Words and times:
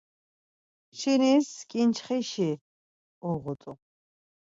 Kçinis 0.91 1.49
ǩinçxişi 1.69 2.51
uğut̆u. 3.29 3.73